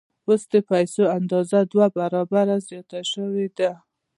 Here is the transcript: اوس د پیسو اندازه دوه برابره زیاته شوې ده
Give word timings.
اوس 0.27 0.41
د 0.53 0.53
پیسو 0.69 1.03
اندازه 1.17 1.59
دوه 1.73 1.87
برابره 1.97 2.55
زیاته 2.67 2.99
شوې 3.11 3.47
ده 3.57 3.71